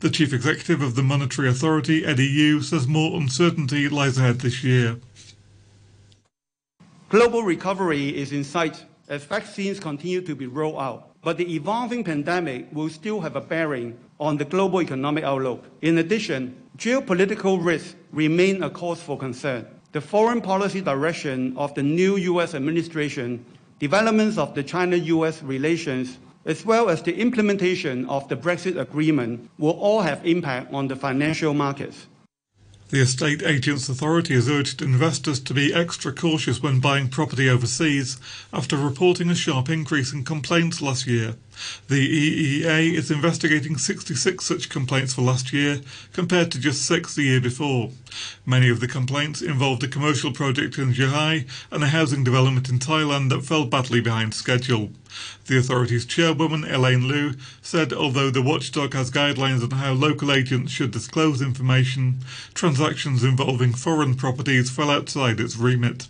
The 0.00 0.08
chief 0.08 0.32
executive 0.32 0.80
of 0.80 0.94
the 0.94 1.02
Monetary 1.02 1.50
Authority, 1.50 2.06
Eddie 2.06 2.24
Yue, 2.24 2.62
says 2.62 2.88
more 2.88 3.20
uncertainty 3.20 3.86
lies 3.90 4.16
ahead 4.16 4.40
this 4.40 4.64
year. 4.64 4.96
Global 7.10 7.42
recovery 7.42 8.16
is 8.16 8.32
in 8.32 8.42
sight 8.42 8.86
as 9.06 9.24
vaccines 9.24 9.78
continue 9.78 10.22
to 10.22 10.34
be 10.34 10.46
rolled 10.46 10.80
out 10.80 11.09
but 11.22 11.36
the 11.36 11.54
evolving 11.54 12.02
pandemic 12.02 12.66
will 12.72 12.88
still 12.88 13.20
have 13.20 13.36
a 13.36 13.40
bearing 13.40 13.98
on 14.18 14.36
the 14.36 14.44
global 14.44 14.80
economic 14.80 15.24
outlook. 15.24 15.64
In 15.82 15.98
addition, 15.98 16.56
geopolitical 16.76 17.62
risks 17.62 17.94
remain 18.12 18.62
a 18.62 18.70
cause 18.70 19.02
for 19.02 19.18
concern. 19.18 19.66
The 19.92 20.00
foreign 20.00 20.40
policy 20.40 20.80
direction 20.80 21.56
of 21.56 21.74
the 21.74 21.82
new 21.82 22.16
U.S. 22.16 22.54
administration, 22.54 23.44
developments 23.78 24.38
of 24.38 24.54
the 24.54 24.62
China-U.S. 24.62 25.42
relations, 25.42 26.18
as 26.46 26.64
well 26.64 26.88
as 26.88 27.02
the 27.02 27.14
implementation 27.14 28.06
of 28.08 28.28
the 28.28 28.36
Brexit 28.36 28.80
agreement 28.80 29.50
will 29.58 29.78
all 29.78 30.00
have 30.00 30.24
impact 30.24 30.72
on 30.72 30.88
the 30.88 30.96
financial 30.96 31.52
markets. 31.52 32.06
The 32.90 33.02
estate 33.02 33.44
agents 33.44 33.88
authority 33.88 34.34
has 34.34 34.48
urged 34.48 34.82
investors 34.82 35.38
to 35.38 35.54
be 35.54 35.72
extra 35.72 36.12
cautious 36.12 36.60
when 36.60 36.80
buying 36.80 37.06
property 37.06 37.48
overseas 37.48 38.18
after 38.52 38.76
reporting 38.76 39.30
a 39.30 39.34
sharp 39.36 39.70
increase 39.70 40.12
in 40.12 40.24
complaints 40.24 40.82
last 40.82 41.06
year. 41.06 41.36
The 41.86 42.64
EAA 42.64 42.94
is 42.94 43.08
investigating 43.08 43.76
66 43.76 44.44
such 44.44 44.68
complaints 44.68 45.14
for 45.14 45.22
last 45.22 45.52
year, 45.52 45.82
compared 46.12 46.50
to 46.50 46.58
just 46.58 46.84
six 46.84 47.14
the 47.14 47.22
year 47.22 47.40
before. 47.40 47.92
Many 48.44 48.68
of 48.68 48.80
the 48.80 48.88
complaints 48.88 49.40
involved 49.40 49.84
a 49.84 49.88
commercial 49.88 50.32
project 50.32 50.76
in 50.76 50.92
Zhuhai 50.92 51.46
and 51.70 51.84
a 51.84 51.88
housing 51.88 52.24
development 52.24 52.68
in 52.68 52.80
Thailand 52.80 53.28
that 53.28 53.44
fell 53.44 53.66
badly 53.66 54.00
behind 54.00 54.34
schedule. 54.34 54.90
The 55.46 55.58
authority's 55.58 56.04
chairwoman, 56.04 56.64
Elaine 56.64 57.08
Liu, 57.08 57.34
said 57.62 57.92
although 57.92 58.30
the 58.30 58.42
watchdog 58.42 58.94
has 58.94 59.10
guidelines 59.10 59.62
on 59.62 59.70
how 59.70 59.92
local 59.92 60.32
agents 60.32 60.72
should 60.72 60.90
disclose 60.90 61.42
information, 61.42 62.20
transactions 62.54 63.24
involving 63.24 63.72
foreign 63.72 64.14
properties 64.14 64.70
fell 64.70 64.90
outside 64.90 65.40
its 65.40 65.56
remit. 65.56 66.08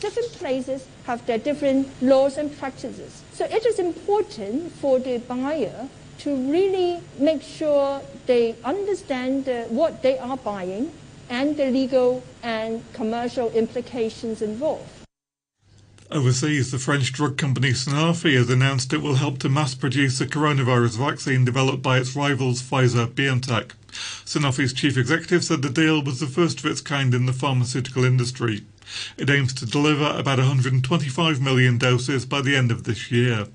Different 0.00 0.32
places 0.32 0.86
have 1.04 1.24
their 1.26 1.38
different 1.38 1.88
laws 2.02 2.36
and 2.36 2.56
practices. 2.58 3.22
So 3.32 3.46
it 3.46 3.64
is 3.64 3.78
important 3.78 4.72
for 4.72 4.98
the 4.98 5.18
buyer 5.18 5.88
to 6.18 6.36
really 6.50 7.00
make 7.18 7.42
sure 7.42 8.02
they 8.26 8.56
understand 8.64 9.48
uh, 9.48 9.64
what 9.64 10.02
they 10.02 10.18
are 10.18 10.36
buying 10.36 10.92
and 11.28 11.56
the 11.56 11.70
legal 11.70 12.22
and 12.42 12.82
commercial 12.92 13.50
implications 13.50 14.42
involved. 14.42 15.05
Overseas, 16.10 16.70
the 16.70 16.78
French 16.78 17.12
drug 17.12 17.36
company 17.36 17.70
Sanofi 17.70 18.36
has 18.36 18.48
announced 18.48 18.92
it 18.92 19.02
will 19.02 19.16
help 19.16 19.38
to 19.40 19.48
mass 19.48 19.74
produce 19.74 20.20
a 20.20 20.26
coronavirus 20.26 20.98
vaccine 20.98 21.44
developed 21.44 21.82
by 21.82 21.98
its 21.98 22.14
rivals 22.14 22.62
Pfizer 22.62 23.06
and 23.06 23.16
BioNTech. 23.16 23.72
Sanofi's 24.24 24.72
chief 24.72 24.96
executive 24.96 25.42
said 25.42 25.62
the 25.62 25.68
deal 25.68 26.00
was 26.00 26.20
the 26.20 26.28
first 26.28 26.60
of 26.60 26.66
its 26.66 26.80
kind 26.80 27.12
in 27.12 27.26
the 27.26 27.32
pharmaceutical 27.32 28.04
industry. 28.04 28.62
It 29.18 29.28
aims 29.30 29.52
to 29.54 29.66
deliver 29.66 30.16
about 30.16 30.38
125 30.38 31.40
million 31.40 31.76
doses 31.76 32.24
by 32.24 32.40
the 32.40 32.54
end 32.54 32.70
of 32.70 32.84
this 32.84 33.10
year. 33.10 33.48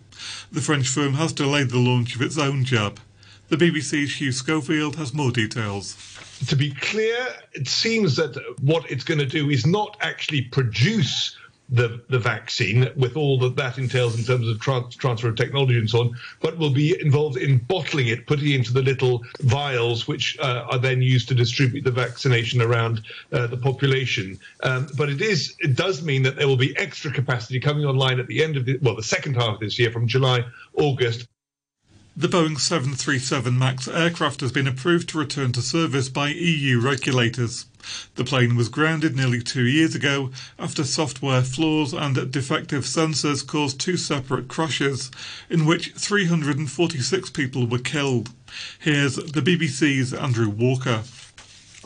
The 0.52 0.62
French 0.62 0.90
firm 0.90 1.14
has 1.14 1.32
delayed 1.32 1.70
the 1.70 1.80
launch 1.80 2.16
of 2.16 2.22
its 2.22 2.38
own 2.38 2.66
jab. 2.66 3.00
The 3.48 3.56
BBC's 3.56 4.20
Hugh 4.20 4.34
Schofield 4.34 4.98
has 4.98 5.14
more 5.14 5.32
details 5.32 5.96
to 6.48 6.56
be 6.56 6.72
clear, 6.72 7.28
it 7.54 7.68
seems 7.68 8.16
that 8.16 8.36
what 8.62 8.90
it's 8.90 9.04
going 9.04 9.20
to 9.20 9.26
do 9.26 9.50
is 9.50 9.66
not 9.66 9.98
actually 10.02 10.42
produce 10.42 11.38
the, 11.72 12.04
the 12.10 12.20
vaccine 12.20 12.90
with 12.96 13.16
all 13.16 13.40
that 13.40 13.56
that 13.56 13.78
entails 13.78 14.18
in 14.18 14.26
terms 14.26 14.48
of 14.48 14.60
trans- 14.60 14.96
transfer 14.96 15.30
of 15.30 15.36
technology 15.38 15.80
and 15.80 15.90
so 15.90 16.02
on, 16.02 16.16
but 16.42 16.58
will 16.58 16.70
be 16.70 17.00
involved 17.02 17.38
in 17.38 17.58
bottling 17.60 18.08
it, 18.08 18.28
putting 18.28 18.52
it 18.52 18.56
into 18.56 18.74
the 18.74 18.82
little 18.82 19.24
vials, 19.40 20.08
which 20.08 20.38
uh, 20.40 20.66
are 20.70 20.78
then 20.78 21.02
used 21.02 21.30
to 21.30 21.34
distribute 21.34 21.84
the 21.84 21.92
vaccination 21.92 22.62
around 22.62 23.02
uh, 23.32 23.48
the 23.48 23.58
population. 23.58 24.38
Um, 24.64 24.88
but 24.98 25.10
it 25.10 25.22
is 25.22 25.56
it 25.60 25.76
does 25.76 26.04
mean 26.04 26.24
that 26.24 26.36
there 26.36 26.48
will 26.48 26.58
be 26.58 26.78
extra 26.78 27.12
capacity 27.12 27.60
coming 27.60 27.86
online 27.86 28.20
at 28.20 28.28
the 28.28 28.44
end 28.44 28.58
of 28.58 28.66
the 28.66 28.78
well 28.82 28.96
the 28.96 29.04
second 29.04 29.36
half 29.36 29.56
of 29.56 29.60
this 29.60 29.80
year 29.80 29.92
from 29.92 30.08
July 30.08 30.44
August 30.74 31.28
the 32.16 32.28
Boeing 32.28 32.60
737 32.60 33.58
MAX 33.58 33.88
aircraft 33.88 34.42
has 34.42 34.52
been 34.52 34.68
approved 34.68 35.08
to 35.10 35.18
return 35.18 35.54
to 35.54 35.62
service 35.62 36.10
by 36.10 36.28
EU 36.28 36.80
regulators. 36.82 37.68
The 38.16 38.24
plane 38.24 38.56
was 38.56 38.70
grounded 38.70 39.16
nearly 39.16 39.42
two 39.42 39.66
years 39.66 39.96
ago 39.96 40.32
after 40.60 40.84
software 40.84 41.42
flaws 41.42 41.94
and 41.94 42.32
defective 42.32 42.84
sensors 42.84 43.46
caused 43.46 43.80
two 43.80 43.98
separate 43.98 44.48
crashes 44.48 45.12
in 45.50 45.66
which 45.66 45.94
346 45.94 47.30
people 47.32 47.68
were 47.68 47.80
killed. 47.80 48.30
Here's 48.80 49.16
the 49.16 49.42
BBC's 49.42 50.14
Andrew 50.14 50.50
Walker. 50.50 51.04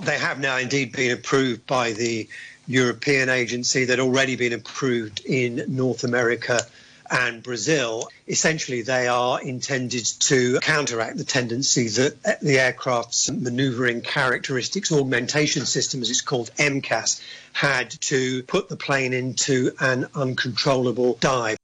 They 0.01 0.17
have 0.17 0.39
now 0.39 0.57
indeed 0.57 0.91
been 0.91 1.11
approved 1.11 1.65
by 1.67 1.93
the 1.93 2.27
European 2.67 3.29
agency. 3.29 3.85
They'd 3.85 3.99
already 3.99 4.35
been 4.35 4.53
approved 4.53 5.25
in 5.25 5.63
North 5.67 6.03
America 6.03 6.61
and 7.09 7.43
Brazil, 7.43 8.09
essentially 8.27 8.81
they 8.81 9.07
are 9.07 9.41
intended 9.41 10.05
to 10.19 10.59
counteract 10.61 11.17
the 11.17 11.23
tendency 11.23 11.87
that 11.87 12.39
the 12.41 12.59
aircraft's 12.59 13.29
maneuvering 13.29 14.01
characteristics 14.01 14.91
augmentation 14.91 15.65
system, 15.65 16.01
as 16.01 16.09
it's 16.09 16.21
called 16.21 16.51
MCAS, 16.57 17.21
had 17.53 17.91
to 18.01 18.43
put 18.43 18.69
the 18.69 18.75
plane 18.75 19.13
into 19.13 19.71
an 19.79 20.07
uncontrollable 20.15 21.15
dive. 21.19 21.57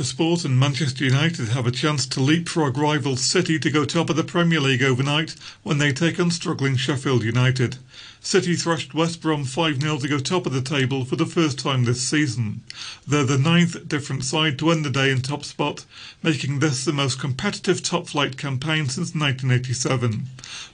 To 0.00 0.06
sport 0.06 0.46
and 0.46 0.58
Manchester 0.58 1.04
United 1.04 1.48
have 1.48 1.66
a 1.66 1.70
chance 1.70 2.06
to 2.06 2.20
leapfrog 2.20 2.78
rival 2.78 3.16
City 3.16 3.58
to 3.58 3.70
go 3.70 3.84
top 3.84 4.08
of 4.08 4.16
the 4.16 4.24
Premier 4.24 4.58
League 4.58 4.82
overnight 4.82 5.36
when 5.62 5.76
they 5.76 5.92
take 5.92 6.18
on 6.18 6.30
struggling 6.30 6.74
Sheffield 6.74 7.22
United. 7.22 7.76
City 8.18 8.56
thrashed 8.56 8.94
West 8.94 9.20
Brom 9.20 9.44
5-0 9.44 10.00
to 10.00 10.08
go 10.08 10.18
top 10.18 10.46
of 10.46 10.54
the 10.54 10.62
table 10.62 11.04
for 11.04 11.16
the 11.16 11.26
first 11.26 11.58
time 11.58 11.84
this 11.84 12.00
season. 12.00 12.62
They're 13.06 13.24
the 13.24 13.36
ninth 13.36 13.88
different 13.88 14.24
side 14.24 14.58
to 14.60 14.70
end 14.70 14.86
the 14.86 14.90
day 14.90 15.10
in 15.10 15.20
top 15.20 15.44
spot, 15.44 15.84
making 16.22 16.60
this 16.60 16.86
the 16.86 16.94
most 16.94 17.20
competitive 17.20 17.82
top-flight 17.82 18.38
campaign 18.38 18.86
since 18.88 19.14
1987. 19.14 20.28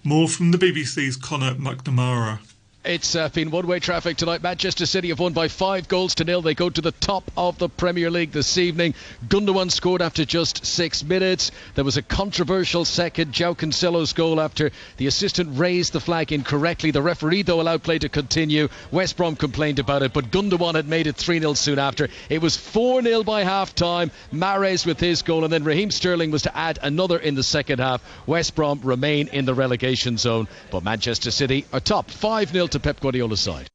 More 0.04 0.28
from 0.28 0.52
the 0.52 0.58
BBC's 0.58 1.16
Conor 1.16 1.54
McNamara. 1.54 2.38
It's 2.86 3.16
uh, 3.16 3.28
been 3.30 3.50
one 3.50 3.66
way 3.66 3.80
traffic 3.80 4.16
tonight. 4.16 4.44
Manchester 4.44 4.86
City 4.86 5.08
have 5.08 5.18
won 5.18 5.32
by 5.32 5.48
five 5.48 5.88
goals 5.88 6.14
to 6.16 6.24
nil. 6.24 6.40
They 6.40 6.54
go 6.54 6.70
to 6.70 6.80
the 6.80 6.92
top 6.92 7.28
of 7.36 7.58
the 7.58 7.68
Premier 7.68 8.12
League 8.12 8.30
this 8.30 8.58
evening. 8.58 8.94
Gundogan 9.26 9.72
scored 9.72 10.00
after 10.00 10.24
just 10.24 10.64
six 10.64 11.02
minutes. 11.02 11.50
There 11.74 11.84
was 11.84 11.96
a 11.96 12.02
controversial 12.02 12.84
second, 12.84 13.32
João 13.32 13.56
Cancelo's 13.56 14.12
goal 14.12 14.40
after 14.40 14.70
the 14.98 15.08
assistant 15.08 15.58
raised 15.58 15.94
the 15.94 16.00
flag 16.00 16.30
incorrectly. 16.30 16.92
The 16.92 17.02
referee, 17.02 17.42
though, 17.42 17.60
allowed 17.60 17.82
play 17.82 17.98
to 17.98 18.08
continue. 18.08 18.68
West 18.92 19.16
Brom 19.16 19.34
complained 19.34 19.80
about 19.80 20.04
it, 20.04 20.12
but 20.12 20.30
Gundogan 20.30 20.76
had 20.76 20.86
made 20.86 21.08
it 21.08 21.16
3 21.16 21.40
0 21.40 21.54
soon 21.54 21.80
after. 21.80 22.08
It 22.30 22.40
was 22.40 22.56
4 22.56 23.02
0 23.02 23.24
by 23.24 23.42
half 23.42 23.74
time. 23.74 24.12
Mahrez 24.32 24.86
with 24.86 25.00
his 25.00 25.22
goal, 25.22 25.42
and 25.42 25.52
then 25.52 25.64
Raheem 25.64 25.90
Sterling 25.90 26.30
was 26.30 26.42
to 26.42 26.56
add 26.56 26.78
another 26.80 27.18
in 27.18 27.34
the 27.34 27.42
second 27.42 27.80
half. 27.80 28.00
West 28.28 28.54
Brom 28.54 28.80
remain 28.84 29.26
in 29.26 29.44
the 29.44 29.54
relegation 29.54 30.18
zone, 30.18 30.46
but 30.70 30.84
Manchester 30.84 31.32
City 31.32 31.66
are 31.72 31.80
top 31.80 32.12
5 32.12 32.50
0 32.50 32.68
to 32.76 32.80
Pep 32.80 33.00
Guardiola's 33.00 33.40
side. 33.40 33.70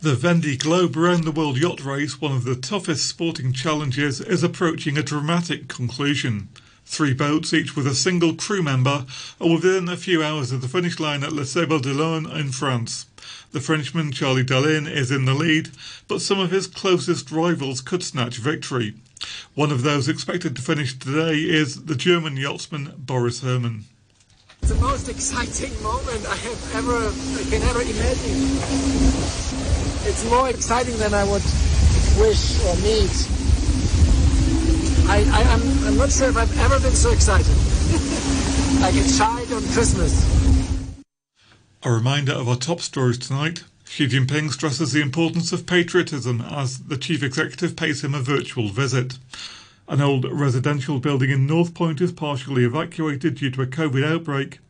The 0.00 0.14
Vendée 0.14 0.58
Globe 0.58 0.96
Round 0.96 1.24
the 1.24 1.30
World 1.30 1.58
Yacht 1.58 1.84
Race, 1.84 2.18
one 2.18 2.32
of 2.32 2.44
the 2.44 2.56
toughest 2.56 3.06
sporting 3.06 3.52
challenges, 3.52 4.22
is 4.22 4.42
approaching 4.42 4.96
a 4.96 5.02
dramatic 5.02 5.68
conclusion. 5.68 6.48
Three 6.86 7.12
boats, 7.12 7.52
each 7.52 7.76
with 7.76 7.86
a 7.86 7.94
single 7.94 8.34
crew 8.34 8.62
member, 8.62 9.04
are 9.38 9.50
within 9.50 9.86
a 9.86 9.98
few 9.98 10.22
hours 10.22 10.50
of 10.50 10.62
the 10.62 10.68
finish 10.68 10.98
line 10.98 11.22
at 11.22 11.34
Les 11.34 11.50
Sables 11.50 11.82
d'Olonne 11.82 12.24
in 12.30 12.52
France. 12.52 13.04
The 13.50 13.60
Frenchman 13.60 14.12
Charlie 14.12 14.44
Dalin 14.44 14.90
is 14.90 15.10
in 15.10 15.26
the 15.26 15.34
lead, 15.34 15.68
but 16.08 16.22
some 16.22 16.40
of 16.40 16.50
his 16.50 16.66
closest 16.66 17.30
rivals 17.30 17.82
could 17.82 18.02
snatch 18.02 18.38
victory. 18.38 18.94
One 19.54 19.70
of 19.70 19.82
those 19.82 20.08
expected 20.08 20.56
to 20.56 20.62
finish 20.62 20.98
today 20.98 21.34
is 21.34 21.84
the 21.84 21.96
German 21.96 22.38
yachtsman 22.38 22.94
Boris 22.96 23.42
Herrmann. 23.42 23.84
It's 24.62 24.70
the 24.70 24.80
most 24.80 25.08
exciting 25.08 25.82
moment 25.82 26.24
I 26.24 26.36
have 26.36 26.74
ever, 26.76 26.96
I 26.96 27.42
can 27.50 27.62
ever 27.62 27.82
imagine. 27.82 28.38
It's 30.06 30.24
more 30.30 30.48
exciting 30.48 30.96
than 30.98 31.12
I 31.12 31.24
would 31.24 31.42
wish 32.16 32.62
or 32.62 32.76
need. 32.76 33.10
I, 35.10 35.26
I, 35.32 35.42
am 35.42 35.62
I'm, 35.62 35.84
I'm 35.88 35.96
not 35.96 36.12
sure 36.12 36.28
if 36.28 36.36
I've 36.36 36.58
ever 36.60 36.78
been 36.78 36.94
so 36.94 37.10
excited. 37.10 37.56
like 38.80 38.94
a 38.94 39.08
child 39.18 39.52
on 39.52 39.62
Christmas. 39.72 40.14
A 41.82 41.90
reminder 41.90 42.32
of 42.32 42.48
our 42.48 42.54
top 42.54 42.80
stories 42.80 43.18
tonight. 43.18 43.64
Xi 43.84 44.06
Jinping 44.06 44.52
stresses 44.52 44.92
the 44.92 45.02
importance 45.02 45.52
of 45.52 45.66
patriotism 45.66 46.40
as 46.40 46.78
the 46.78 46.96
chief 46.96 47.24
executive 47.24 47.74
pays 47.74 48.04
him 48.04 48.14
a 48.14 48.20
virtual 48.20 48.68
visit. 48.68 49.18
An 49.88 50.00
old 50.00 50.24
residential 50.30 51.00
building 51.00 51.30
in 51.30 51.46
North 51.46 51.74
Point 51.74 52.00
is 52.00 52.12
partially 52.12 52.64
evacuated 52.64 53.34
due 53.34 53.50
to 53.50 53.62
a 53.62 53.66
COVID 53.66 54.04
outbreak. 54.04 54.60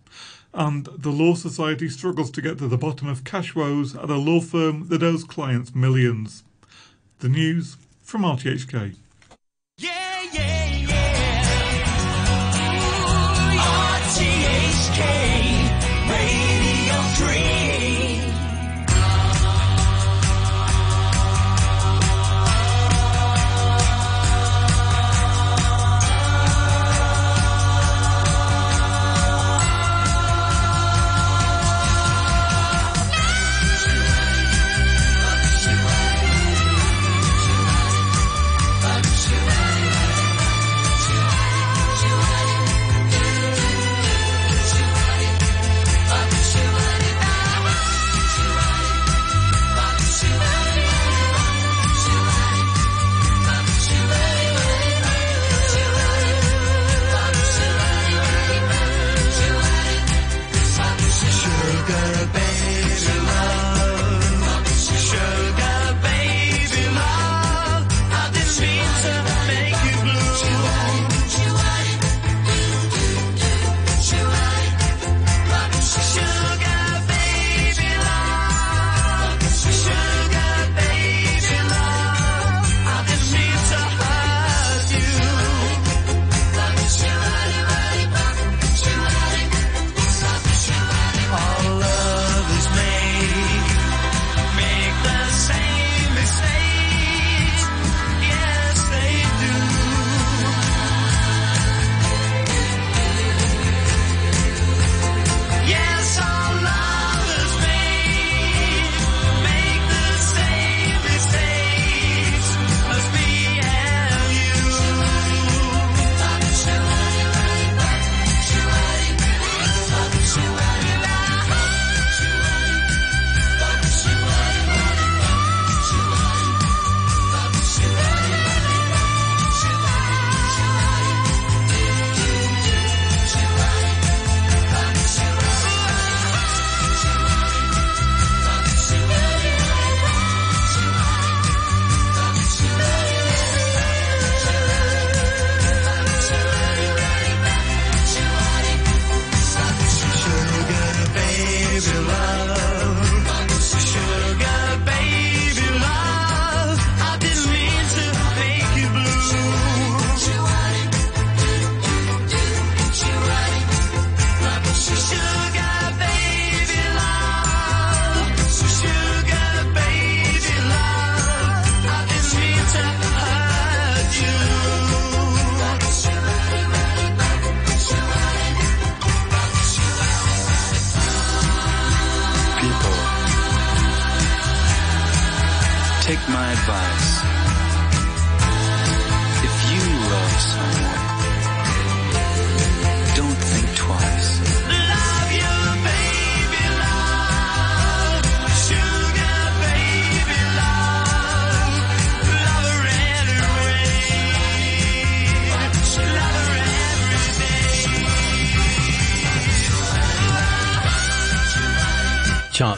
and 0.54 0.84
the 0.96 1.10
Law 1.10 1.34
Society 1.34 1.88
struggles 1.88 2.30
to 2.30 2.42
get 2.42 2.58
to 2.58 2.68
the 2.68 2.76
bottom 2.76 3.08
of 3.08 3.24
cash 3.24 3.54
woes 3.54 3.94
at 3.96 4.10
a 4.10 4.16
law 4.16 4.40
firm 4.40 4.88
that 4.88 5.02
owes 5.02 5.24
clients 5.24 5.74
millions. 5.74 6.44
The 7.20 7.28
news 7.28 7.76
from 8.02 8.22
RTHK. 8.22 8.96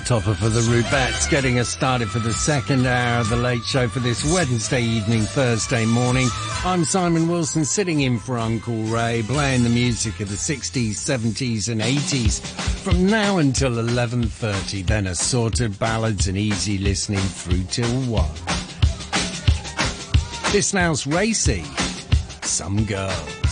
Topper 0.05 0.35
for 0.35 0.51
the 0.51 0.61
Rubettes, 0.61 1.31
getting 1.31 1.59
us 1.59 1.71
started 1.71 2.11
for 2.11 2.19
the 2.19 2.35
second 2.35 2.87
hour 2.87 3.21
of 3.21 3.31
the 3.31 3.37
late 3.37 3.65
show 3.65 3.89
for 3.89 4.01
this 4.01 4.23
Wednesday 4.35 4.83
evening, 4.83 5.23
Thursday 5.23 5.87
morning. 5.87 6.29
I'm 6.63 6.85
Simon 6.85 7.27
Wilson, 7.27 7.65
sitting 7.65 8.01
in 8.01 8.19
for 8.19 8.37
Uncle 8.37 8.83
Ray, 8.85 9.23
playing 9.27 9.65
the 9.65 9.71
music 9.71 10.21
of 10.21 10.29
the 10.29 10.37
60s, 10.37 10.91
70s 10.91 11.71
and 11.71 11.81
80s 11.81 12.41
from 12.83 13.07
now 13.07 13.39
until 13.39 13.73
11.30, 13.73 14.85
then 14.85 15.07
assorted 15.07 15.79
ballads 15.79 16.29
and 16.29 16.37
easy 16.37 16.77
listening 16.77 17.21
through 17.21 17.63
till 17.65 18.03
1. 18.03 18.31
This 20.53 20.75
now's 20.75 21.07
Racey, 21.07 21.65
Some 22.43 22.85
Girls. 22.85 23.44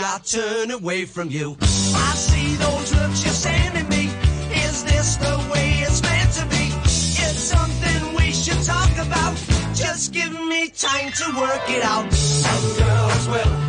I 0.00 0.18
turn 0.24 0.70
away 0.70 1.04
from 1.06 1.28
you. 1.28 1.56
I 1.60 2.12
see 2.14 2.54
those 2.56 2.94
looks 2.94 3.24
you're 3.24 3.32
sending 3.32 3.88
me. 3.88 4.06
Is 4.52 4.84
this 4.84 5.16
the 5.16 5.36
way 5.52 5.70
it's 5.80 6.02
meant 6.02 6.32
to 6.34 6.46
be? 6.46 6.70
It's 6.84 7.42
something 7.54 8.14
we 8.14 8.32
should 8.32 8.62
talk 8.64 8.92
about. 8.92 9.34
Just 9.74 10.12
give 10.12 10.32
me 10.32 10.68
time 10.68 11.10
to 11.12 11.40
work 11.40 11.68
it 11.68 11.84
out. 11.84 12.12
Some 12.12 13.67